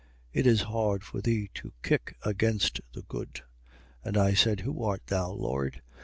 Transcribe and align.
It 0.33 0.47
is 0.47 0.61
hard 0.63 1.03
for 1.03 1.21
thee 1.21 1.51
to 1.53 1.73
kick 1.83 2.15
against 2.25 2.81
the 2.93 3.03
good. 3.03 3.41
26:15. 4.03 4.05
And 4.05 4.17
I 4.17 4.33
said: 4.33 4.61
Who 4.61 4.83
art 4.83 5.05
thou, 5.05 5.29
Lord? 5.29 5.83